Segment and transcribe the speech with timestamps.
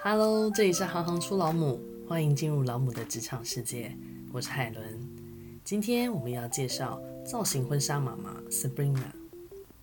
[0.00, 3.92] Hello，这里是行行出老母，欢迎进入老母的职场世界。
[4.32, 4.84] 我是海伦，
[5.64, 9.10] 今天我们要介绍造型婚纱妈妈 Sabrina。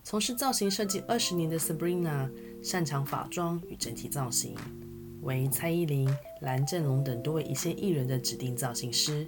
[0.06, 2.30] 从事造型设计二十年的 Sabrina，
[2.64, 4.56] 擅长发妆与整体造型，
[5.22, 6.10] 为蔡依林、
[6.40, 9.28] 蓝正龙等多位一线艺人的指定造型师，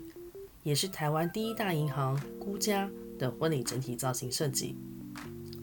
[0.64, 4.78] 也是台湾第一大银行辜家的婚礼整体造型设计。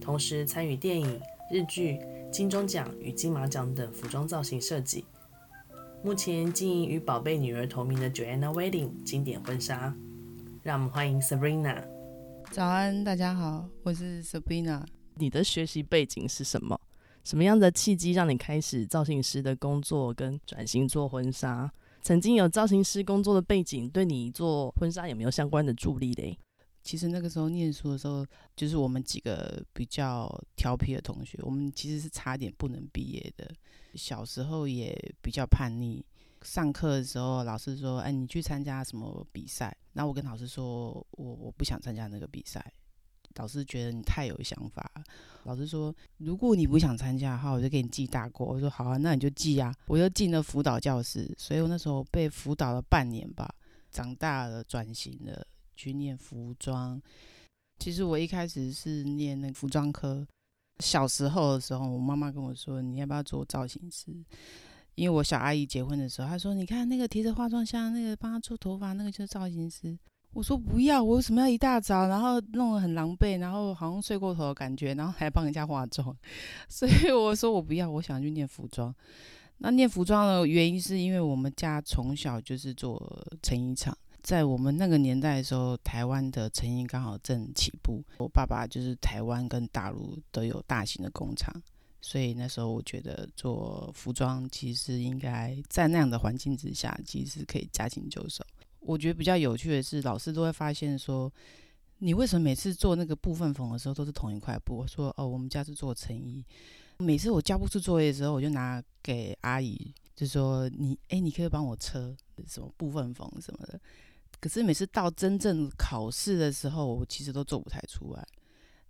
[0.03, 1.19] 同时参与电影、
[1.51, 1.99] 日剧、
[2.31, 5.07] 金钟奖与金马奖等服装造型设计。
[6.05, 9.97] 目前经营与宝贝女儿同名的 Joanna Wedding 经典婚纱，
[10.63, 11.83] 让我们欢迎 Sabrina。
[12.51, 14.85] 早安，大家好，我是 Sabrina。
[15.15, 16.79] 你的学习背景是什么？
[17.25, 21.73] 什么样的契机让你开始造型师的工作跟转型做婚纱？
[22.03, 26.39] 曾经有造型师工作的背景，对你做婚纱有没有相关的助力嘞？
[26.85, 28.25] 其实那个时候念书的时候，
[28.55, 33.51] 就是我们几个比较调皮的同学，我们其实是差点不能毕业的。
[33.95, 36.05] 小时候也比较叛逆，
[36.43, 42.63] 上课的时候老师说：“哎，你去参加什么比赛？”然后我跟老师说：“我我不想参加那个比赛。”
[43.37, 44.89] 老师觉得你太有想法。
[45.45, 53.53] 老师说：“如果你不想参加的话，我就给你记大过。”我说：“好啊，那你就记啊。”我就进了辅导教室，所以我那时候被辅导了半年吧。
[53.91, 55.47] 长大了，转型了。
[55.75, 57.01] 去念服装，
[57.79, 60.27] 其实我一开始是念那个服装科。
[60.81, 64.13] 小时候的时候，我妈妈跟我说：“你要不要做造型师？”
[64.97, 69.97] 因为我小阿姨结婚的时候，她说：“你看那个提着化妆箱，那个帮她做头发，那个就是造型师。”
[70.35, 76.17] 我说：“不要，我为什么要一大早，然后弄得很狼狈，然后好像睡过头的感觉，然后还帮人家化妆？”
[76.69, 78.93] 所以我说：“我不要，我想去念服装。”
[79.59, 83.97] 那念服装的原因是因为我们家从小就是做成衣厂。
[84.25, 88.03] 在我们那个年代的时候，台湾的成衣刚好正起步。
[88.17, 91.55] 我爸爸就是台湾跟大陆都有大型的工厂，
[92.01, 98.43] 所以那时候我觉得做服装其实应该在那样的环境之下，其实可以驾轻就熟。
[98.81, 101.31] 我觉得比较有趣的是，老师都会发现说，
[101.99, 104.79] 你为什么每次做那个部分缝的时候都是同一块布？
[104.79, 106.43] 我说哦，我们家是做成衣。
[106.97, 112.17] 每次我交不出作业的时候，我就拿给阿姨，就说你哎，你可以帮我车
[112.47, 113.79] 什么部分缝什么的。
[114.45, 118.23] 可是每次到真正考试的时候，我其实都做不太出来，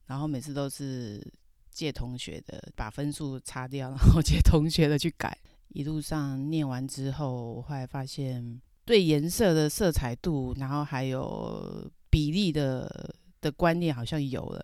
[0.06, 1.24] 然后每次都是
[1.70, 5.38] 借同学的，把分数擦掉，然后借同学的去改。
[5.68, 14.60] 一路上念完之后，我后来发现对颜色的色彩度，然后还有比例的的观念好像有了，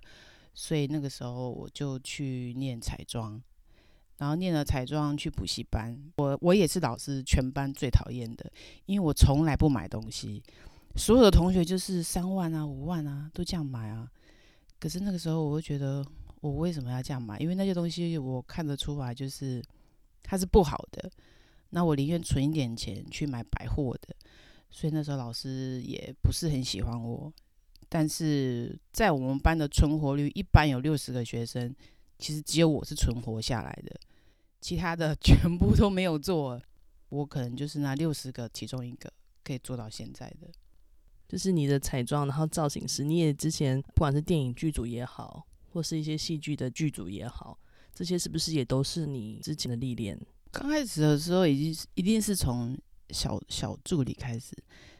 [0.55, 3.41] 所以那个时候我就去念彩妆，
[4.17, 5.97] 然后念了彩妆去补习班。
[6.17, 8.51] 我我也是老师全班最讨厌的，
[8.87, 10.43] 因为我从来不买东西。
[10.97, 14.11] 所有的同学就是三万啊、五万啊，都这样买啊。
[14.79, 16.05] 可是那个时候，我会觉得
[16.41, 17.39] 我为什么要这样买？
[17.39, 19.63] 因为那些东西我看得出来，就是
[20.23, 21.11] 它是不好的。
[21.71, 24.15] 那我宁愿存一点钱去买百货的。
[24.71, 27.33] 所以那时候老师也不是很喜欢我。
[27.89, 31.75] 但是在我们班的存活率，一般有六十个学生，
[32.19, 33.99] 其实只有我是存活下来的，
[34.61, 36.61] 其他的 全部都没有做。
[37.09, 39.13] 我可能就是那六十个其中一个
[39.43, 40.49] 可以做到现在的。
[41.31, 47.57] 就是你的彩妆，然后造型师，你也之前不管是电影剧组也好，或是一些戏剧的剧组也好，
[47.95, 50.21] 这些是不是也都是你之前的历练？
[50.51, 52.77] 刚开始的时候，已经一定是从
[53.11, 54.57] 小小助理开始。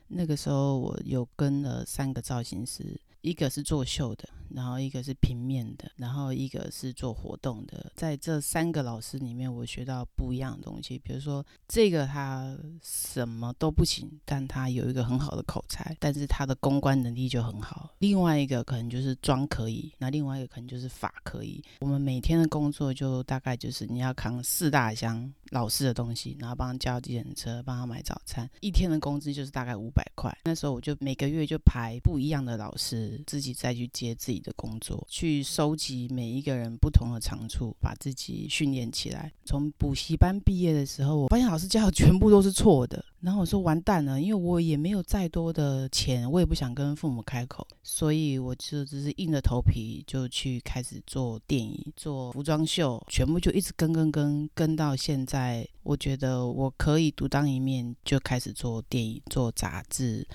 [0.07, 4.29] 那个时候，我有跟了三个造型师，一个是做秀的。
[4.53, 7.93] 然后一个是平面的，然后一个是做活动的。
[7.95, 10.99] 在这三个老师里面，我学到不一样的东西。
[10.99, 17.95] 比如说，这个他什么都不行，但他有一个很好的口才，但是他的公关能力就很好。
[17.99, 21.63] 另外一个可能就是装可以，那另外一个可能就是法可以。
[21.79, 28.51] 我们每天的工作就大概就是你要扛四大箱老师的东西，然后帮他叫计程车，帮他买早餐。
[28.61, 30.37] 一天的工资就是大概五百块。
[30.43, 39.33] 那时候我就每个月就排不一样的老师，自己再去接自己的工作，去收集每一个人不同的长处，把自己训练起来。
[39.45, 43.05] 从补习班毕业的时候，我发现老师教的全部都是错的。
[43.21, 55.69] 然后我说完蛋了，因为我也没有再多的钱，我也不想跟父母开口，所以我就只是硬着头皮就去开始做电影、做服装秀，全部就一直跟跟跟跟到现在。
[55.83, 60.27] 我觉得我可以独当一面，就开始做电影、做杂志。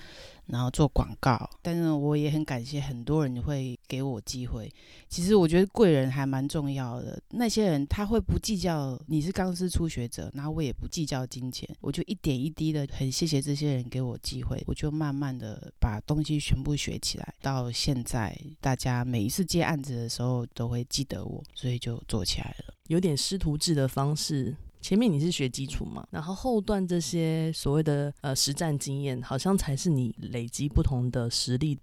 [0.48, 4.72] 然后做广告，但是我也很感谢很多人会给我机会。
[5.10, 17.34] 其实我觉得贵人还蛮重要的，那些人他会不计较你是刚师初学者，然后我也不计较金钱，我就一点一滴的很谢谢这些人给我机会，我就慢慢的把东西全部学起来。
[17.42, 22.74] 到现在，大家每一次接案子的时候都会记得我，所以就做起来了。
[22.88, 24.56] 有点师徒制的方式。
[24.86, 31.76] 前面你是学基础嘛，然后后段这些所谓的呃实战经验，好像才是你累积不同的实力。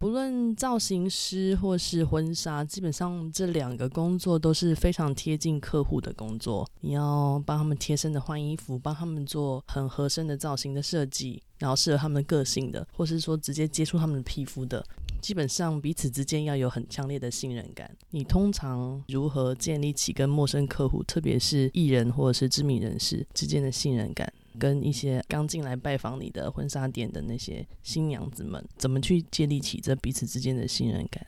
[0.00, 6.68] 不论造型师或是婚纱，基本上这两个工作都是非常贴近客户的工作。
[6.80, 14.84] 你要帮他们贴身的换衣服，帮他们做很合身的造型的设计，然后适合他们的个性的，或是说直接接触他们的皮肤的，
[15.20, 17.94] 基本上彼此之间要有很强烈的信任感。
[18.10, 24.32] 你通常如何建立起跟陌生客户，特别是艺人或者是知名人士之间的信任感？
[24.58, 31.24] 跟一些刚进来拜访你的婚纱店的那些新娘子们，怎么去建立起这彼此之间的信任感？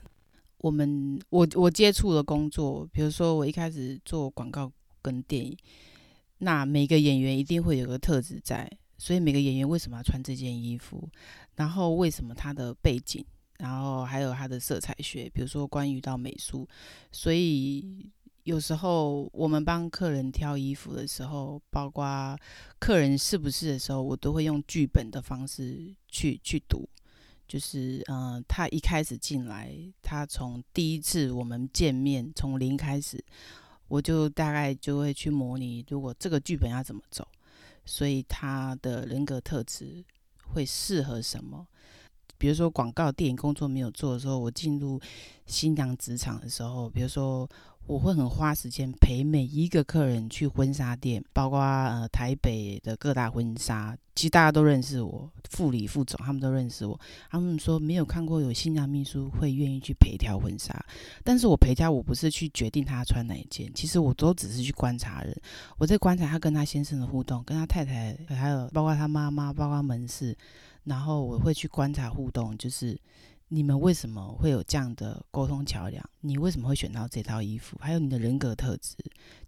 [0.59, 5.57] 我们我我接触的工作，比如说我一开始做广告跟电影，
[6.39, 11.09] 那每个演员一定会有个特质在，所以每个演员为什么要穿这件衣服，
[11.55, 13.25] 然后为什么他的背景，
[13.63, 16.69] 然后还有他的色彩学，比如说关于到美术，
[17.11, 18.11] 所以。
[18.45, 22.37] 有时候我们帮客人挑衣服的时候，包括
[22.81, 26.89] 客人是不是的时候，我都会用剧本的方式去去读。
[27.47, 29.73] 就是，嗯、他一开始进来，
[30.03, 33.25] 他从第一次我们见面从零开始，
[33.87, 37.25] 我就大概就会去模拟，如果这个剧本要怎么走，
[37.85, 40.05] 所以他的人格特质
[40.49, 41.65] 会适合什么。
[42.43, 45.01] 比如说广告电影工作没有做的时候，我进入
[45.47, 47.49] 新娘职场的时候，比如说。
[47.89, 56.99] 我会很花时间陪每一个客人去婚纱店，包括呃台北的各大婚纱，其实大家都认识我，副理、副总他们都认识我。
[57.29, 60.73] 他们说没有看过有新娘秘书会愿意去陪挑婚纱，
[61.25, 65.37] 但是我陪挑我不是去决定他穿哪一件，其实我都只是去观察人，
[65.77, 70.39] 我在观察他跟他先生的互动，跟他太太，还有包括他妈妈，包括门市，
[70.85, 72.99] 然后我会去观察互动，就是。
[73.55, 76.03] 你们为什么会有这样的沟通桥梁？
[76.23, 77.77] 你为什么会选到这套衣服？
[77.83, 78.97] 还有你的人格特质。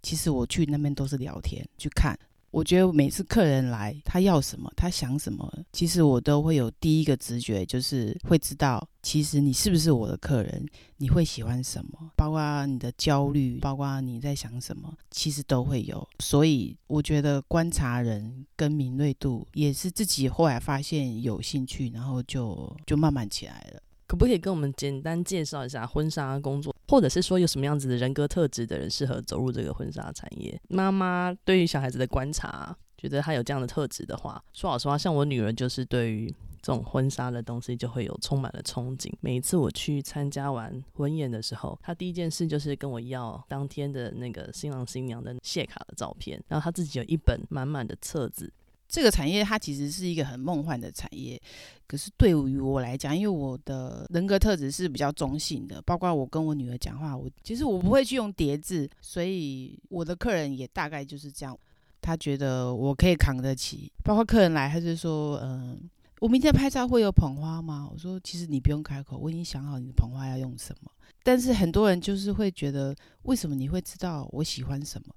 [0.02, 2.14] 其实我去那边都是聊天，去看。
[2.54, 10.64] 我觉得每次客人来，他要什么，他想什么，其实我都会有第一个直觉，就是会知道，其实你是不是我的客人，
[10.98, 16.08] 你会喜欢什么，包括你的焦虑，包括你在想什么，其实都会有。
[16.20, 23.82] 所以我觉得观察人跟敏锐度，也是自己后来发现有兴趣，然后就就慢慢起来了。
[24.06, 30.60] 可不可以跟我们简单介绍一下婚纱工作，或者是说有什么样子的人格特质的人适合走入这个婚纱产业？
[30.68, 36.28] 妈妈对于小孩子的观察，觉得他有这样的特质的话，说老实话，像我女儿就是对于
[36.62, 39.12] 这种婚纱的东西就会有充满了憧憬。
[39.20, 48.52] 每一次我去参加完婚宴的时候，她第一件事就是跟我要当天的那个新郎新娘的谢卡的照片，然后她自己有一本满满的册子。
[48.94, 51.40] 这个产业它其实是一个很梦幻的产业，
[51.84, 61.58] 可是对于我来讲，因为我的人格特质是比较中性的，包括我跟我女儿讲话，我其实我不会去用叠字，所以我的客人也大概就是这样，
[62.00, 63.90] 他觉得我可以扛得起。
[64.04, 70.88] 包括客人来，他就说：“嗯，我明天拍照会有捧花吗？”我说：“其实你不用开口，我已经想好你的捧花要用什么。”
[71.24, 75.12] 但是很多人就是会觉得，为什么你会知道我喜欢什么？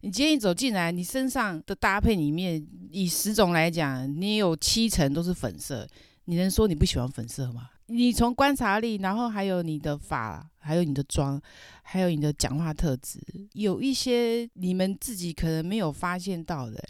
[0.00, 5.86] 你今天一走进来，你身上的搭配里面，以十种来讲，你有七成都是粉色。
[6.26, 7.70] 你能说你不喜欢粉色吗？
[7.86, 11.40] 你从观察力，然后还有你的发，还有你的妆，
[11.82, 13.18] 还有你的讲话特质，
[13.54, 16.86] 有一些你们自己可能没有发现到的，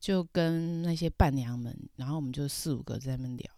[0.00, 3.50] 就跟那些伴娘们，然后我们就四五个在那边聊，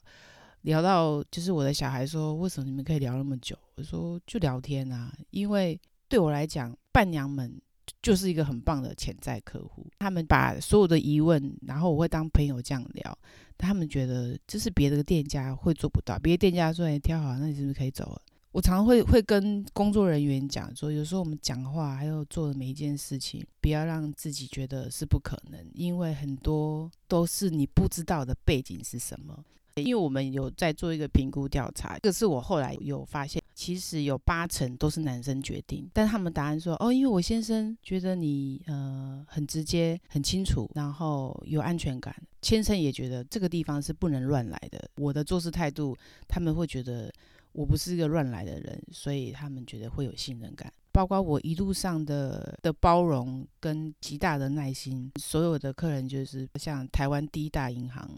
[0.67, 3.57] 聊到就是我的小孩说，为什么你们可以聊那么久？
[3.77, 7.61] 我说就聊天啊，因为对我来讲，伴娘们。
[8.03, 13.19] 就是一个很棒的潜在客户，他们把所有的疑问，然后我会当朋友这样聊，
[13.57, 18.21] 他们觉得这是别的店家会做不到，别的店家说你挑好，那你是不是可以走了？
[18.51, 29.45] 我常常会会跟工作人员讲说，有时候我们讲话还有做的每一件事情，不要让自己觉得是不可能，因为很多都是你不知道的背景是什么。
[29.83, 44.89] 因为我们有在做一个评估调查，这个是我后来有发现，其实有八成都是男生决定，但他们答案说，哦，因为我先生觉得你呃很直接、很清楚，然后有安全感，先生也觉得这个地方是不能乱来的。
[44.97, 45.95] 我的做事态度，
[46.27, 47.13] 他们会觉得
[47.53, 50.73] 我不是一个乱来的人，所以他们觉得会有信任感。
[50.97, 58.09] 包括我一路上的的包容跟极大的耐心，所有的客人就是像台湾第一大银行，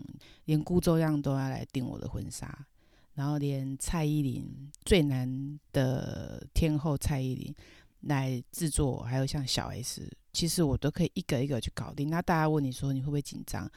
[0.45, 2.57] 连辜州样都要来订我的婚纱，
[3.15, 7.53] 然后连蔡依林最难的天后蔡依林
[8.03, 12.09] 来制作，还有像小 S，其实我都可以一个一个去搞定。
[12.09, 13.69] 那大家问你说你会不会紧张？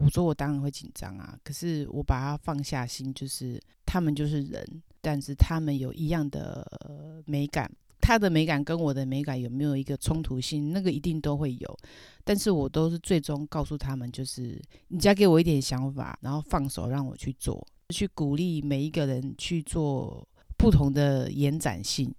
[0.00, 7.70] 我说我当然会紧张啊，可是我把它放下心，就是他们就是人，但是他们有一样的美感。
[8.00, 10.72] 他的美感跟我的美感有没有一个冲突性？
[10.72, 11.78] 那个一定都会有，
[12.24, 20.26] 但是我都是最终告诉他们，就是你只要给我一点想法，然后放手让我去做，去鼓励每一个人去做
[20.56, 22.14] 不同的延展性。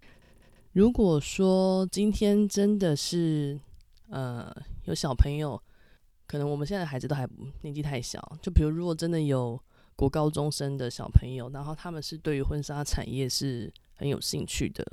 [0.74, 3.60] 如果说今天真的是
[4.10, 4.56] 呃
[4.86, 5.60] 有小朋友，
[6.28, 7.28] 可能我们现在的孩子都还
[7.62, 9.60] 年纪太小，就比如如果真的有
[9.96, 14.86] 国高中生的小朋友，然后他们是对于婚纱产业是很有兴趣的。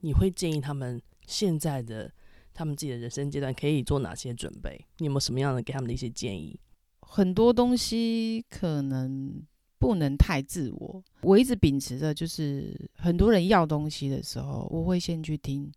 [0.00, 2.12] 你会建议他们现在的
[2.54, 4.78] 他们自己的人生阶段可以做哪些准备？
[4.98, 6.58] 你有没有什么样的给他们的一些建议？
[7.00, 9.42] 很多东西可能
[9.78, 11.02] 不能太自我。
[11.22, 15.70] 我一直秉持着，就是很多人要东西的时候，我会先去听，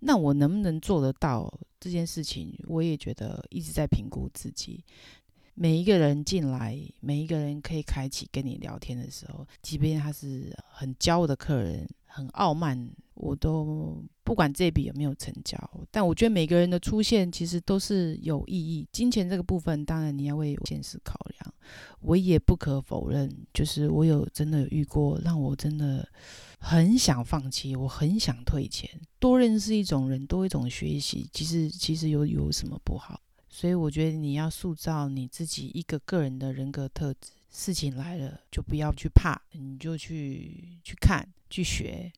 [0.00, 2.54] 那我能不能做得到这件事情？
[2.68, 4.84] 我也觉得一直在评估自己。
[5.54, 12.90] 每一个人进来，每一个人可以开启跟你聊天的时候，即便他是很骄傲的客人，很傲慢。
[13.16, 15.58] 我都不管这笔有没有成交，
[15.90, 18.86] 但我觉得每个人的出现其实都是有意义。
[18.92, 21.54] 金钱这个部分，当然你要为现实考量。
[22.00, 26.08] 我也不可否认，就是我有真的遇过，让我真的
[26.58, 28.88] 很想放弃，我很想退钱。
[29.18, 33.20] 多认识一种人，多一种学习，其实其实有有什么不好？
[33.48, 37.30] 所以我觉得你要塑造你自己一个个人的人格特质。
[37.48, 42.12] 事情来了，就不要去怕，你就去去看，去学。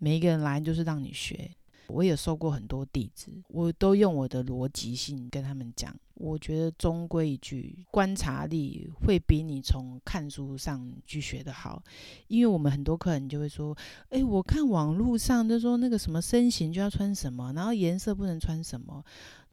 [0.00, 1.50] 每一个人来就是让你学，
[1.88, 5.94] 我也收过很多弟子，我都用我的逻辑性跟他们讲。
[6.14, 11.82] 我觉得终归一句，观察力会比你从看书上去学的好。
[12.28, 13.76] 因为我们很多客人就会说
[14.10, 19.04] ：“诶，我看网络上都说那个什么身形就要穿什么，然后颜色不能穿什么。”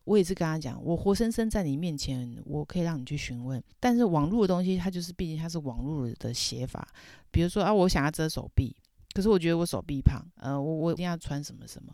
[0.03, 3.61] 我也是跟他讲，我活生生在你面前，我可以让你去询问。
[3.77, 6.87] 但是网络的东西，它就是毕竟它是网络的写法。
[7.29, 8.73] 比如说啊，我想要遮手臂。
[9.17, 11.91] 可是我觉得我手臂胖，呃，我我一定要穿什么什么，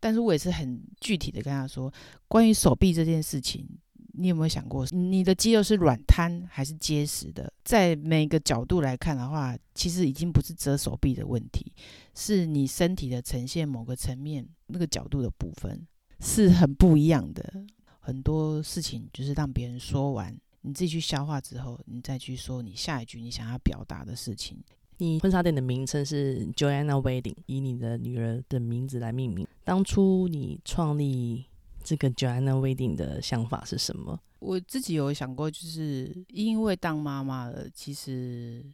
[0.00, 1.92] 但是我也是很具体的跟他说，
[2.28, 3.68] 关于手臂这件事情，
[4.14, 7.52] 你有没有想过，你的肌肉是软瘫还是结实的？
[7.62, 11.70] 在每个角度来看的话，其实已经不是遮手臂的问题，
[12.14, 15.86] 是你身体的呈现某个层面那个角度的部分
[16.20, 17.66] 是很不一样的。
[18.00, 24.56] 很多事情就是让别人说完，你自己去消化之后，你再去说你下一句你想要表达的事情。
[24.98, 29.46] 你婚纱店的名称是 Joanna Wedding，以你的女儿的名字来命名。
[29.64, 31.44] 当初你创立
[31.82, 34.20] 这个 Joanna Wedding 的想法是什么？
[34.38, 38.64] 我自己有想过，就是因为当妈妈了，其实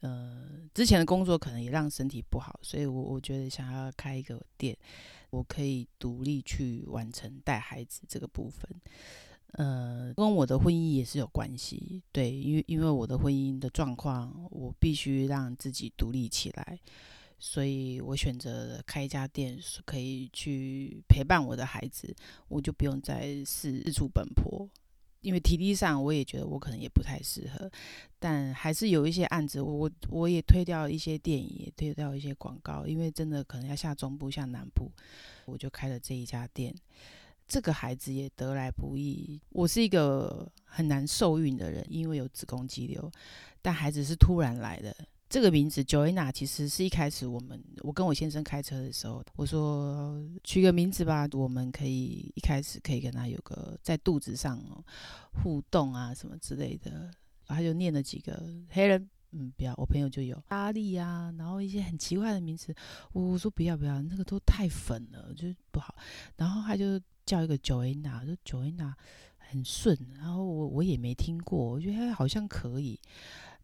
[0.00, 4.76] 呃之前的工作可能也让身体不好，所以我我觉得想要开一个店，
[5.30, 8.68] 我可以独立去完成带孩子这个部分。
[9.52, 16.78] 呃，跟我的婚姻也是有关系，对，因为因为我的婚姻的状况，我必须让自己独立起来，
[17.38, 22.16] 所以我选择开一家店，可以去陪伴我的孩子，
[22.48, 24.66] 我就不用再四处奔波，
[25.20, 27.70] 因为体力上我也觉得我可能也不太适合，
[28.18, 34.90] 但还是有一些案子，我我也推掉一些电影，也推掉一些广告，因为真的可能要下中部、下南部，
[35.44, 36.74] 我就开了这一家店。
[37.52, 39.38] 这个孩子也得来不易。
[39.50, 43.12] 我是一个很难受孕的人，因为有子宫肌瘤，
[43.60, 44.96] 但孩子是突然来的。
[45.28, 54.58] 这个名字 Joanna 其实是一开始我们我跟我先生开车的时候，我说取个名字吧，我们可以一开始可以跟他有个在肚子上
[55.42, 57.10] 互动啊什么之类的。
[57.46, 62.74] 他就念了几个黑人，嗯，不要，我朋友就有阿丽啊，然后一些很奇怪的名字，
[63.12, 65.94] 我说不要不要，那个都太粉了，就不好。
[66.38, 66.98] 然后他就。
[67.24, 68.94] 叫一个 Joanna，说 Joanna
[69.38, 72.98] 很顺，然后我我也没听过，我觉得好像可以。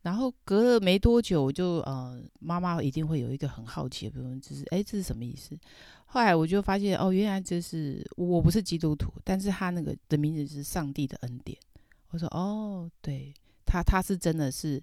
[0.03, 5.59] 然后隔了没多久，我就呃，妈妈一定会有一个很好奇的部分，就是哎，这是什么意思？
[6.07, 11.59] 后来我就发现哦，原来这是我不是基督徒，但是他那个的名字是上帝的恩典。
[12.11, 13.35] 我说哦，对。
[13.69, 14.81] 他他是真的是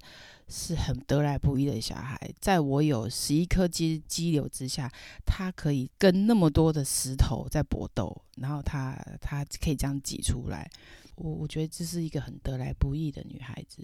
[0.47, 4.87] 是很得来不易的小孩，在我有十一颗肌肌瘤之下，
[5.25, 10.69] 他可以跟那么多的石头在搏斗，然后他他可以这样挤出来，
[11.15, 13.81] 我我觉得这是一个很得来不易的女孩子。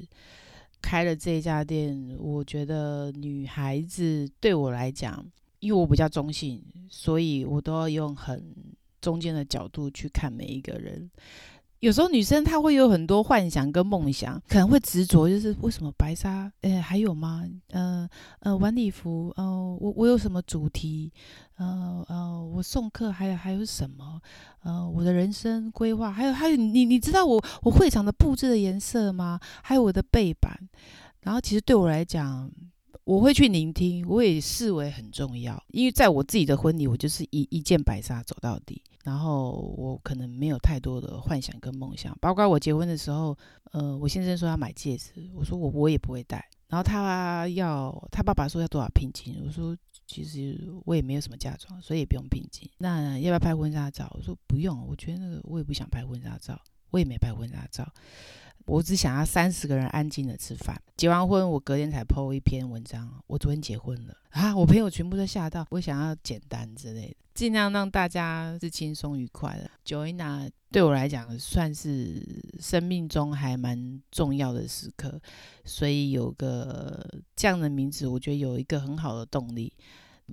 [0.83, 5.25] 开了这家店，我觉得女孩子对我来讲，
[5.59, 8.55] 因为我比较中性，所以我都要用很
[9.01, 11.09] 中间的角度去看每一个人。
[11.81, 16.51] 有时候女生她会有很多幻想跟梦想，可能会执着，就是为什么白纱？
[16.61, 17.43] 诶，还有吗？
[17.71, 18.07] 呃
[18.41, 19.43] 呃，晚礼服，呃，
[19.81, 21.11] 我我有什么主题？
[21.57, 24.21] 呃呃，我送客还有还有什么？
[24.63, 29.39] 呃，我的人生规划，还有还有，你你知道我我会场的布置的颜色吗？
[29.63, 30.69] 还有我的背板。
[31.21, 32.51] 然后其实对我来讲，
[33.03, 35.61] 我会去聆听，我也视为很重要。
[35.69, 42.17] 因为在我自己的婚礼，我就是一一件白纱走到底，然后我可能没有太多的幻想跟梦想。
[42.21, 43.37] 包括我结婚的时候，
[43.71, 46.47] 呃，我先生说要买戒指，我说我我也不会戴。
[46.67, 49.75] 然后他要他爸爸说要多少聘金，我说
[50.07, 52.69] 其实我也没有什么嫁妆，所以也不用聘金。
[52.77, 54.09] 那要不要拍婚纱照？
[54.17, 56.57] 我说不用，我觉得那个我也不想拍婚纱照，
[56.91, 57.91] 我也没拍婚纱照。
[58.67, 60.79] 我只想要三十个人安静的吃饭。
[60.95, 63.21] 结完婚，我隔天才 po 一篇文章。
[63.25, 64.55] 我昨天结婚了啊！
[64.55, 65.65] 我朋友全部都吓到。
[65.71, 69.69] 我想要简单之类的，尽量让大家是轻松愉快的。
[69.83, 72.23] Joanna 对我来讲算是
[72.59, 75.19] 生命中还蛮重要的时刻，
[75.65, 77.03] 所以有个
[77.35, 79.73] 这样的名字，我觉得有一个很好的动力。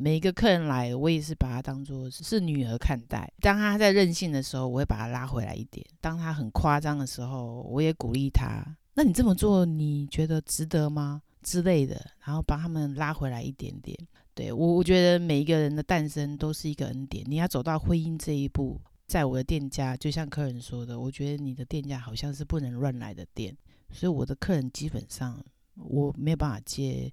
[0.01, 3.29] 每一个客人来，我也是把他当做是女儿看待。
[3.41, 8.65] 当他在任性的时候，我会把他拉回来一点；当他很夸张的时候，我也鼓励他。
[8.95, 11.21] 那你这么做，你觉得值得吗？
[11.43, 13.99] 之类的，然后把他们拉回来一点点。
[14.35, 17.25] 对，我，我觉得每一个人的诞生都是一个恩典。
[17.27, 23.57] 你要走到婚姻这一步，在我的店家，就像客人说的，我觉得你的店家好像是不能乱来的店，
[23.91, 27.11] 所以我的客人基本上我没有办法接。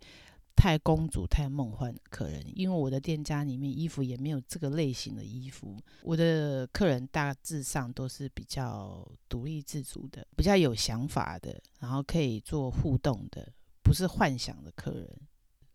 [0.56, 5.78] 太公主、太梦幻的客人，因为我的店家里面衣服也没有这个类型的衣服。
[6.02, 13.48] 我的客人大致上都是比较独立自主的，比较有想法的，然后可以做互动的，
[13.84, 15.08] 不是幻想的客人。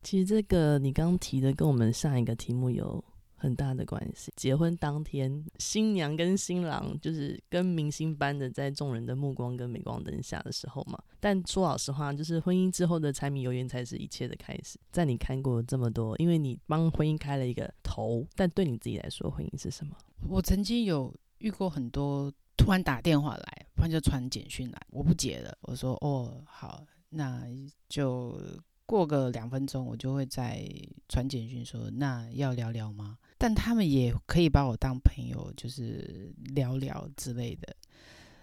[0.02, 3.04] 其实这个你刚提的跟我们上一个题目有
[3.40, 4.30] 很大的关系。
[4.37, 11.02] 结婚当天，新娘跟新郎就是跟明星般的在众人的目光跟镁光灯下的时候嘛。
[11.18, 14.78] 但说老实话，就是婚姻之后的柴米油盐才是一切的开始。
[14.92, 19.97] 在你看过这么多，因为你帮婚姻开了一个头，但对你自己来说，婚姻是什么？
[20.28, 25.56] 我曾经有遇过很多突然打电话来，突然就传简讯来，我不接了。
[25.62, 27.47] 我说哦，好，那
[27.88, 28.38] 就
[28.85, 30.62] 过个两分钟，我就会再
[31.09, 33.16] 传简讯说，那要聊聊吗？
[33.40, 37.75] 但他们也可以把我当朋友，就是聊聊之类的。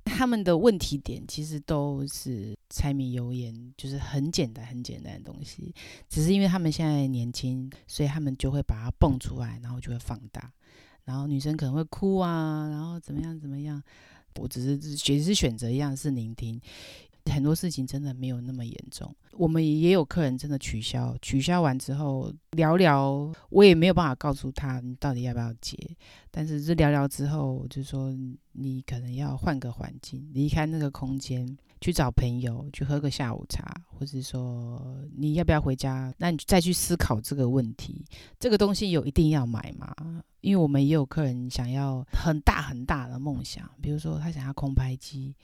[0.04, 5.72] 他们的问题点其实都是柴米油盐，就是很简单、很简单的东西。
[6.10, 10.52] 只是因为他们现在年轻，所以他们就会把它蹦出来，然后就会放大。
[11.06, 13.84] 然后女生可能会哭啊，然后怎么样怎么样。
[14.40, 16.60] 我只是只是选择一样是聆听。
[17.30, 25.78] 很多事情真的没有那么严重，我们也有客人真的取消，取消完之后聊聊，我也没有办法告诉他你到底要不要结，
[26.32, 28.14] 但是这聊聊之后，就说
[28.54, 38.06] 你可能要换个环境，离开那个空间，去找朋友，去喝个下午茶，或者说你要不要回家，那你再去思考这个问题，
[38.40, 39.94] 这个东西有一定要买吗？
[40.42, 45.36] 因为我们也有客人想要很大很大的梦想，比如说他想要空拍机。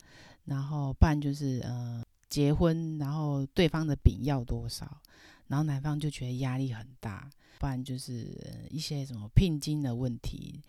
[0.46, 5.02] 然后，不然就是呃，结婚，然后对方的饼要多少，
[5.48, 7.30] 然后男方就觉得压力很大，
[7.60, 8.38] 不然就是、
[8.70, 10.62] 一些什么聘金的问题，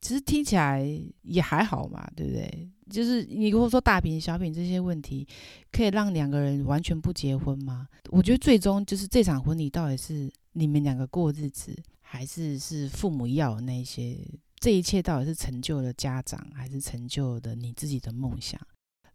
[0.00, 0.84] 其实听起来
[1.22, 2.68] 也还好嘛，对不对？
[2.90, 5.26] 就是你如果说大饼小饼这些问题，
[5.72, 7.88] 可以让两个人完全不结婚吗？
[8.10, 14.18] 我觉得最终就是这场婚礼到底是你们两个过日子，还是是父母要那些？
[14.60, 18.60] 这一切到底是成就了家长，还是成就了你自己的梦想？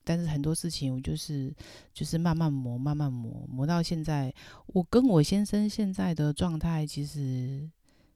[0.10, 1.54] 但是很多事情我就是
[1.94, 4.34] 就是慢慢磨，慢慢磨，磨到现在。
[4.74, 7.70] 我跟我先生现在的状态，其实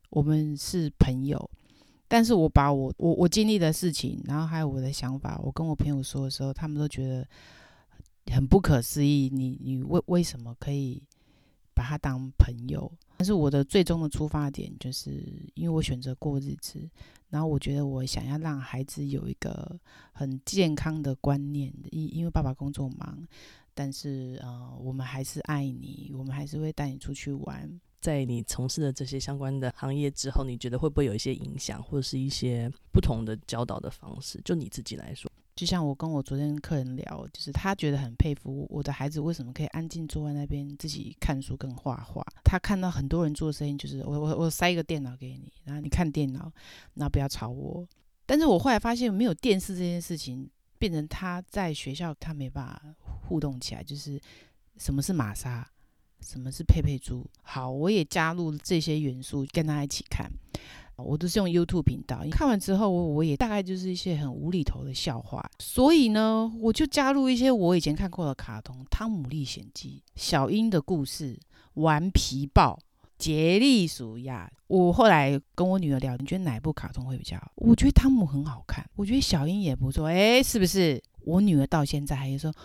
[0.09, 1.47] 我们是朋友。
[2.07, 7.27] 但是我把我我我经历的事情，然后还有我的想法，我跟我朋友说的时候，他们都觉得
[8.33, 9.29] 很不可思议。
[9.31, 10.99] 你你为为什么可以
[11.75, 12.91] 把他当朋友？
[13.23, 16.89] 但是我的最终的出发点，就是因为我选择过日子。
[17.29, 19.79] 然后我觉得我想要让孩子有一个
[20.11, 23.25] 很健康的观念，因因为爸爸工作忙，
[23.73, 27.79] 但是呃，我们还是爱你，我们还是会带你出去玩。
[28.01, 34.37] 在你从事的这些相关的行业之后，你觉得会不会有一些影响，或者是一些不同的教导的方式？
[34.43, 35.31] 就你自己来说。
[35.55, 42.25] 就像我跟我昨天客人聊，就是他觉得很佩服我的孩子为什么可以安静坐在那边自己看书跟画画。
[42.43, 46.51] 他看到很多人做生意，就是我我我塞一个电脑给你，然后你看电脑，
[46.95, 47.87] 然后不要吵我。
[48.25, 52.81] 但是我后来发现没有电视这件事情，变成他在学校他没办法
[53.27, 54.19] 互动起来，就是
[54.77, 55.69] 什么是玛莎，
[56.21, 57.29] 什么是佩佩猪。
[57.43, 60.31] 好，我也加入这些元素跟他一起看。
[60.95, 71.39] 我都是用 YouTube 频道，看完之后，我我也大概就是一些很无厘头的笑话，所以呢，我就加入一些我以前看过的卡通，《汤姆历险记》、小英的故事、
[71.75, 72.79] 顽皮豹、
[73.17, 74.51] 杰利鼠呀。
[74.67, 77.51] 我后来跟我女儿聊，你觉得哪一部卡通会比较好？
[77.57, 81.01] 我觉得汤姆很好看，我觉得小英也不错，哎，是不是？
[81.25, 82.51] 我女儿到现在还说，《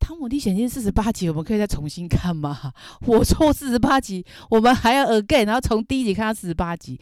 [0.00, 2.72] 汤姆历险记》四十八集，我们可以再重新看吗？
[3.06, 6.98] 我说四十八集，我们还要 again，然后从第一集看到四十八集。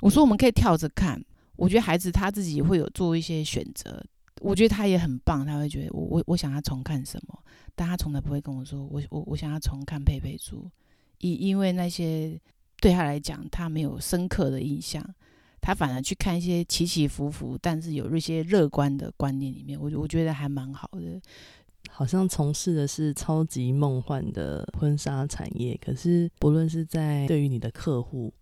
[0.00, 1.22] 我说我们可以跳着看。
[1.56, 4.02] 我觉得孩子他自己会有做一些选择，
[4.40, 7.38] 我觉得他也很棒，他会觉得我我我想要重看什么，
[7.74, 10.70] 但他从来不会跟我说我我我想要重看佩佩猪，
[11.18, 12.40] 因因为那些
[12.80, 15.06] 对他来讲他没有深刻的印象，
[15.60, 21.20] 他反而去看一些起起伏伏，但是有一些乐观的观念里面，我我觉得还蛮好的。
[22.00, 28.32] 好像从事的是超级梦幻的婚纱产业，可是不论是在对于你的客户，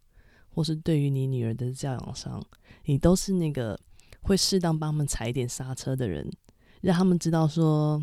[0.55, 2.41] 或是对于你女儿的教养上，
[2.85, 3.77] 你都是那个
[4.23, 6.31] 会适当帮他们踩一点刹车的人，
[6.83, 8.01] 让他们知道说，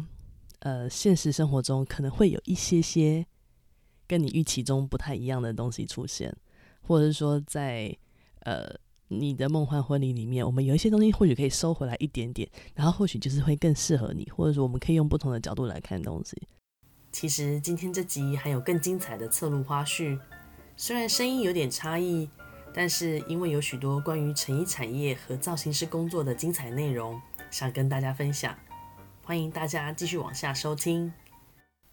[0.60, 3.26] 呃，现实生活中可能会有一些些
[4.06, 6.36] 跟你预期中不太一样的东西出现，
[6.82, 7.98] 或者是说在
[8.42, 8.76] 呃。
[9.08, 16.42] 你的梦幻婚礼里面，我们有一些东西或许可以收回来一点点，然后或许就是会更适合你，或者说我们可以用不同的角度来看东西。
[17.12, 20.20] 其实今天这集还有更精彩的侧录花絮，
[20.76, 22.30] 虽然声音有点差异，
[22.74, 28.54] 但是因为有许多关于成衣产业和造型师工作的精彩内容，想跟大家分享，
[29.24, 31.14] 欢迎大家继续往下收听。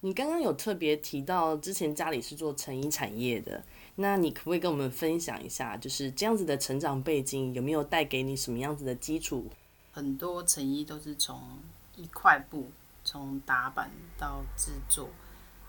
[0.04, 3.62] 你刚刚有特别提到之前家里是做成衣产业的。
[3.94, 9.46] 那你可不可以跟我们分享一下，就是这样子的成长背景有没有带给你什么样子的基础？
[9.92, 11.40] 很多成衣都是从
[11.94, 12.66] 一块布，
[13.04, 15.08] 从打版到制作，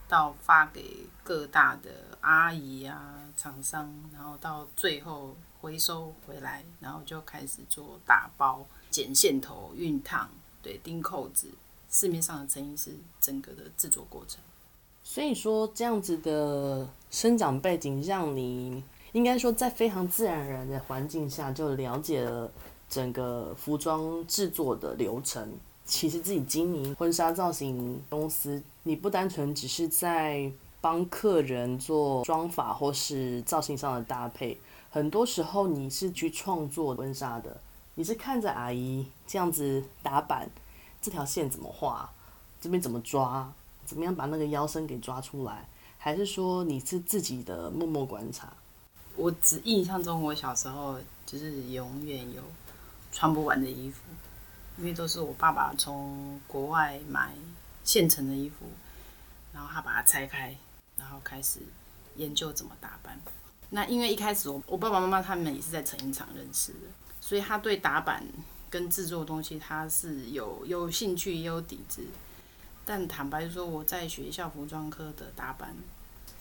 [0.08, 10.28] 到发给各大的阿姨啊厂商，然后到最后回收回来，然后就开始做打包、剪线头、熨烫、
[10.64, 11.50] 对钉扣子。
[11.94, 14.42] 市面上的成衣是整个的制作过程。
[15.04, 22.52] 所以说，这样子的生长背景，让你应该说在非常自然而然的环境下，就了解了
[22.90, 25.54] 整个服装制作的流程。
[25.86, 34.58] 其实自己经营婚纱造型公司，你不单纯只是在帮客人做妆发或是造型上的搭配，
[34.90, 37.60] 很多时候你是去创作婚纱的。
[37.96, 40.50] 你是看着阿姨这样子打版，
[41.04, 42.10] 这条线怎么画，
[42.60, 43.54] 这边怎么抓。
[43.86, 45.68] 怎么样把那个腰身给抓出来？
[45.98, 48.52] 还是说你是自己的默默观察？
[49.18, 52.42] 我只印象中，我小时候就是永远有
[53.12, 54.00] 穿不完的衣服，
[54.78, 57.34] 因为都是我爸爸从国外买
[57.84, 58.66] 现成的衣服，
[59.52, 60.56] 然后他把它拆开，
[60.96, 61.60] 然后开始
[62.16, 63.20] 研究怎么打扮。
[63.70, 66.88] 那因为一开始我我爸爸妈妈他们也是在成衣厂认识的，
[67.20, 68.26] 所以他对打版
[68.74, 72.02] 跟制作东西他是有有兴趣也有底子。
[72.84, 75.76] 但坦白说，我在学校服装科的打版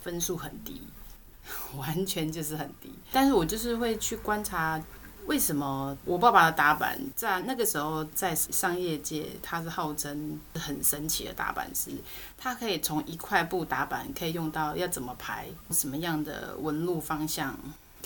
[0.00, 0.80] 分数很低，
[1.76, 2.90] 完全就是很低。
[3.12, 4.82] 但是我就是会去观察，
[5.26, 11.90] 为什么我爸爸的打板在那个时候在商业界他是号称很神奇的打板师，
[12.38, 17.54] 他可以从一块布打板可以用到要怎么排，什么样的纹路方向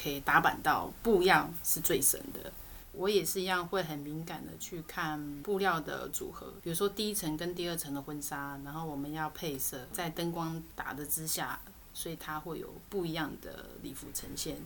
[0.02, 2.52] 可以打板到布样是最神的。
[2.96, 11.60] 我也是一样，会很敏感的去看布料的组合，比如说第一层跟第二层的婚纱，然后我们要配色，在灯光打的之下，
[11.92, 14.56] 所以它会有不一样的礼服呈现。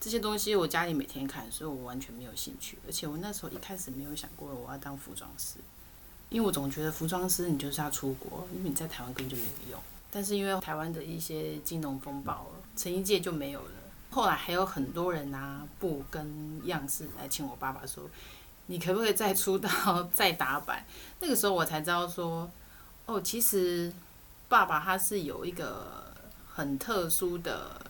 [0.00, 2.78] 这些东西我家里每天看，所以我完全没有兴趣。
[2.86, 5.56] 而且我那时候一开始没有想过我要当服装师，
[6.28, 9.80] 因为我总觉得服装师你就是要出国，因为你在台湾根本就没有用。
[10.12, 13.72] 但是因为台湾的一些金融风暴，成衣界就没有了。
[14.10, 18.10] 后来还有很多人拿布跟样式来请我爸爸说
[18.66, 20.84] ：“你可不可以再出道再打版？”
[21.20, 22.50] 那个时候我才知道说
[23.06, 23.92] ：“哦，其实
[24.48, 26.12] 爸爸他是有一个
[26.52, 27.80] 很特殊的，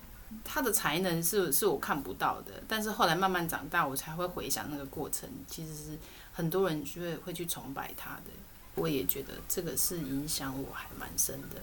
[0.44, 2.62] 他的才能是是我看不到的。
[2.68, 5.98] 但是后来慢慢长大，我才会回想那个过程，其实是
[6.32, 8.30] 很多人就会会去崇拜他的。
[8.74, 11.56] 我也觉得这个是影响我还蛮深的。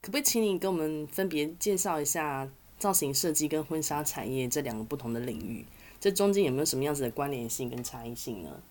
[0.00, 2.48] 可不可以请你跟我们分别介绍一下？
[2.78, 5.66] 造型设计跟婚纱产业这两个不同的领域，
[5.98, 8.62] 这中间有没有什么样子的关联性跟差异性呢？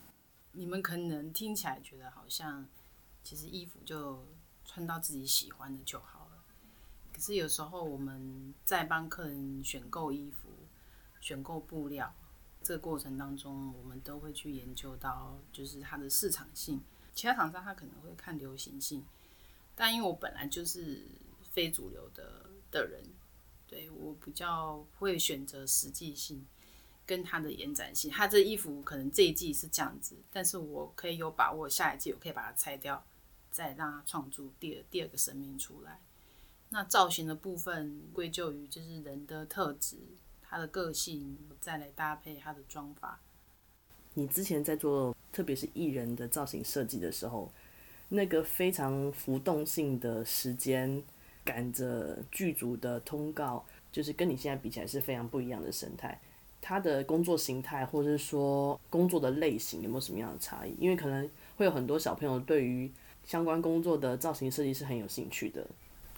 [0.54, 2.66] 你们可能听起来觉得好像，
[3.22, 4.26] 其实衣服就
[4.64, 6.44] 穿到自己喜欢的就好了。
[7.12, 10.50] 可是有时候我们在帮客人选购衣服、
[11.20, 12.16] 选购布料
[12.64, 16.82] 这个过程当中，我们都会去研究到，就是它的市场性。
[17.14, 19.04] 其他厂商他可能会看流行性，
[19.76, 21.06] 但因为我本来就是
[21.52, 23.04] 非主流的的人。
[23.68, 26.46] 对，我比较会选择实际性
[27.06, 28.10] 跟它的延展性。
[28.10, 33.06] 它这衣服可能这一季是这样子，但是我可以有把握下一季我可以把它拆掉，
[33.52, 36.00] 再让它创出第二第二个生命出来。
[36.70, 39.98] 那造型的部分归咎于就是人的特质，
[40.42, 43.20] 他的个性，再来搭配他的妆发。
[44.14, 47.52] 你之前在做特别是艺人的造型设计的时候，
[48.10, 51.04] 那个非常浮动性的时间，
[51.48, 56.20] 赶着剧组的通告，就是跟你现在比起来是非常不一样的生态。
[56.60, 60.76] 他的工作形态，或者是说工作的类型，有没有什么样的差异？
[60.78, 62.92] 因为可能会有很多小朋友对于
[63.24, 65.66] 相关工作的造型设计是很有兴趣的，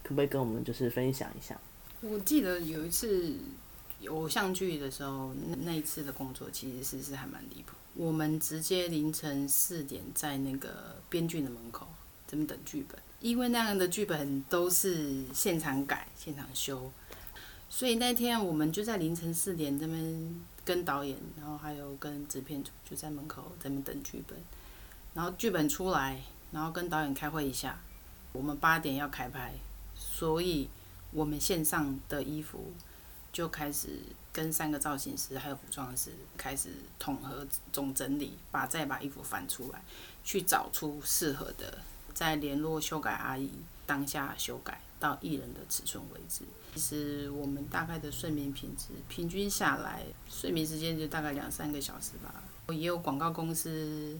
[0.02, 1.60] 可不可以跟我们就是分享一下？
[2.02, 3.36] 我记得有一次
[4.08, 7.76] 偶像剧的时候，那那一次的工作其实是是还蛮离谱。
[7.96, 11.86] 我们直接凌晨四点在那个编剧的门口
[12.26, 16.92] 这边等剧本，因为那样的剧本都是现场改、现场修，
[17.70, 24.38] 所以那天我们就在凌晨四点这边跟导演，然后还有跟制片组就在门口这边等剧本，
[25.14, 27.80] 然后剧本出来，然后跟导演开会一下，
[28.32, 29.54] 我们八点要开拍，
[29.96, 30.70] 所以
[31.12, 32.72] 我们线上的衣服
[33.32, 34.00] 就开始。
[34.32, 39.82] 跟三个造型师还有服装师开始统合总整理，把再把衣服翻出来，
[40.24, 41.80] 去找出适合的，
[42.14, 43.50] 再联络修改阿姨
[43.86, 46.44] 当下修改到艺人的尺寸为止。
[46.76, 52.44] 其实我们大概的睡眠品质平均下来，睡眠时间就大概两三个小时吧。
[52.70, 54.16] 也有广告公司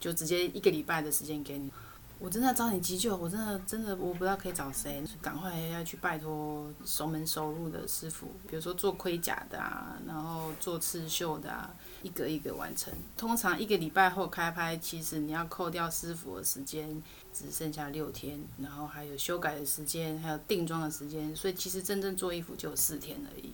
[0.00, 1.70] 就直接一个礼拜的时间给你。
[2.18, 11.68] 我真的找你急救，我真的真的我不知道可以找谁，赶快要去拜托熟门熟路的师傅，比如说做盔甲的啊，然后做刺绣的啊，
[12.00, 12.94] 一个一个完成。
[13.16, 23.52] 通常一个礼拜后开拍，其实你要扣掉师傅的时间，只剩下六天，然后还有修改的时间，还有定妆的时间，所以其实真正做衣服就有四天而已，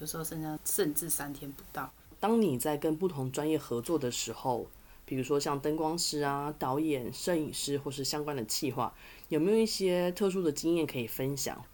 [0.00, 1.92] 有时候剩下甚至三天不到。
[2.18, 4.66] 当你在跟不同专业合作的时候。
[5.08, 8.92] 比如说像灯光师啊、导演、摄影师或是相关的企划，
[9.28, 11.64] 有没有一些特殊的经验可以分享？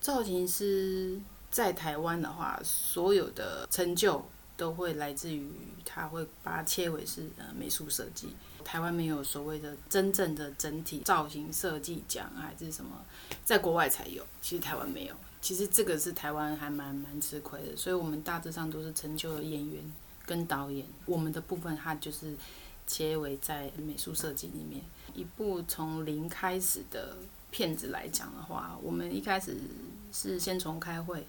[0.00, 4.24] 造型师在台湾的话，所有的成就
[4.56, 5.46] 都会来自于
[5.84, 8.28] 他会把它切为是呃美术设计。
[8.64, 13.04] 台湾没有所谓的真正的整体造型设计奖还是什么，
[13.44, 15.14] 在国外才有，其实台湾没有。
[15.40, 19.82] 其实这个是台湾还蛮蛮吃亏的，所以我们大致上都是成就了演员
[20.24, 22.36] 跟导演，我们的部分它就是。
[22.84, 24.82] 切为在美术设计里面，
[25.14, 27.16] 一部从零开始的
[27.50, 29.56] 片子来讲的话，我们一开始
[30.12, 31.24] 是先从开会，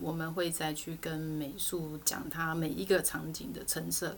[0.00, 4.16] 我们会再去跟美术讲它每一个场景的成色，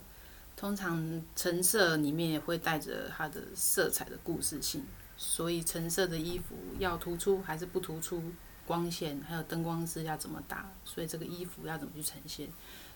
[0.55, 4.83] 通常成色里面也会带着它的色彩的故事性，
[5.17, 8.21] 所以成色的衣服要突出还是不突出，
[8.65, 12.47] 光线还有灯光是要怎么打，所以这个衣服要怎么去呈现。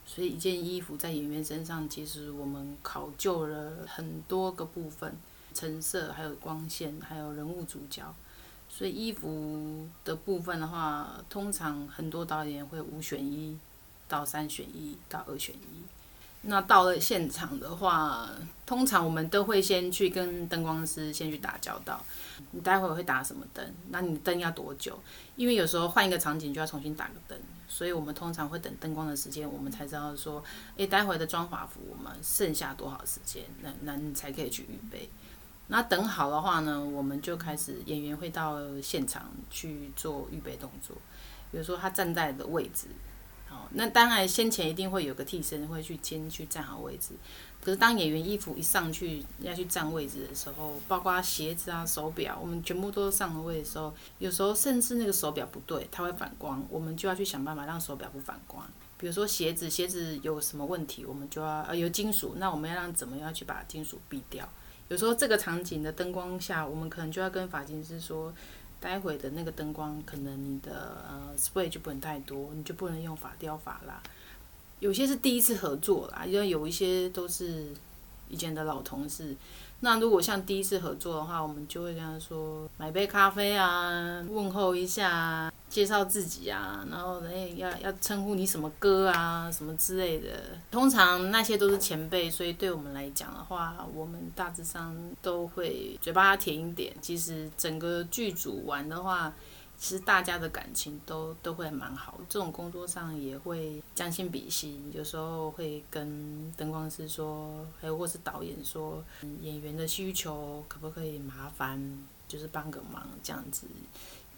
[0.05, 5.15] 所以一件衣服在演员身上，其实我们考究了很多个部分，
[5.53, 8.03] 成色，还有光线，还有人物主角。
[8.77, 13.57] 所以衣服的部分的话，通常很多导演会五选一，
[14.09, 15.85] 到三选一，到二选一。
[16.41, 18.29] 那到了现场的话，
[18.65, 22.03] 通常我们都会先去跟灯光师先去打交道。
[22.51, 23.65] 你待会儿会打什么灯？
[23.91, 24.99] 那你灯要多久？
[25.37, 27.39] 因为有时候换一个场景就要重新打个灯。
[27.69, 30.43] 所以我们通常会等灯光的时间，我们才知道说，
[30.75, 35.09] 诶，待会的妆发服我们剩下多少时间，那那你才可以去预备。
[35.67, 40.95] 那等好的话呢，我们就开始演员会到现场去做预备动作，
[41.51, 42.87] 比如说他站在的位置。
[43.71, 47.13] 那当然，先前一定会有个替身会去先去站好位置。
[47.61, 58.67] 可是当演员衣服一上去要去站位置的时候，包括鞋子啊、手表，我们全部都上了位的时候，有时候甚至那个手表不对，它会反光，我们就要去想办法让手表不反光。
[58.97, 64.47] 比如说鞋子，鞋子有什么问题，我们就要呃有金属，那我们要让怎么样去把金属避掉？
[64.89, 68.33] 有时候这个场景的灯光下，我们可能就要跟发型师说。
[68.77, 74.03] 待会的那个灯光，可能你的呃 spray 就不能太多，你就不能用发雕发啦。
[74.79, 77.69] 有些是第一次合作啦，因为有一些都是
[78.29, 79.35] 以前的老同事。
[79.79, 90.29] 那如果像第一次合作的话，我们就会跟他说买杯咖啡啊，问候一下，介绍自己啊，然后哎要要称呼你什么哥啊，什么之类的。
[90.71, 96.95] 通常那些都是前辈，所以对我们来讲的话，我们大致上都会嘴巴甜一点。
[97.01, 99.33] 其实整个剧组玩的话。
[99.77, 109.03] 其实大家的感情都都会蛮好，这种工作上也会将心比心，有时候会跟灯光师说，还有或是导演说，
[109.41, 111.77] 演员的需求可不可以麻烦，
[112.25, 113.67] 就是帮个忙这样子。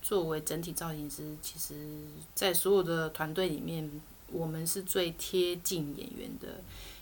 [0.08, 1.76] 作为整体造型师，其实
[2.34, 3.92] 在所有的团队里面，
[4.32, 6.62] 我们是最贴近演员的。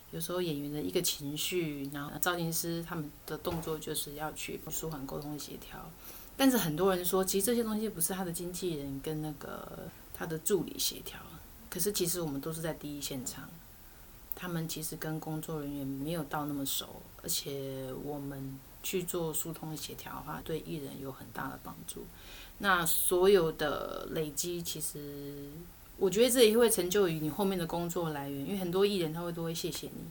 [0.10, 5.80] 有时候演员的一个情绪，然后造型师他们的动作就是要去舒缓、沟通、协调。
[6.36, 11.20] 但是很多人说，其实这些东西不是他的经纪人跟那个他的助理协调，
[11.70, 13.48] 可是其实我们都是在第一现场，
[14.34, 22.04] 他们其实跟工作人员没有到那么熟，而且我们去做疏通协调的话，对艺人有很大的帮助。
[22.60, 25.50] 那所有的累积，其实
[25.98, 30.04] 我觉得这也会成就于你后面的工作来源，因为很多艺人他会都会谢谢你，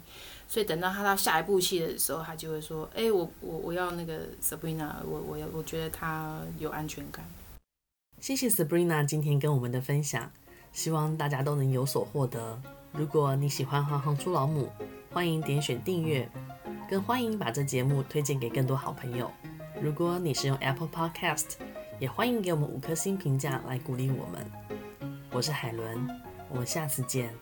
[0.46, 7.24] 所以等到他到下一部戏的时候，他就会说：“哎，我我我要那个 Sabrina，我我要我觉得他有安全感。”
[8.20, 10.30] 谢谢 Sabrina 今天跟我们的分享，
[10.72, 12.61] 希望大家都能有所获得。
[12.92, 14.68] 如果你喜欢行行出老母，
[15.11, 16.30] 欢迎点选订阅，
[16.88, 19.30] 更欢迎把这节目推荐给更多好朋友。
[19.83, 21.57] 如果你是用 Apple Podcast，
[21.98, 25.20] 也欢迎给我们五颗星评价来鼓励我们。
[25.30, 26.09] 我是海伦，
[26.48, 27.33] 我们下次见。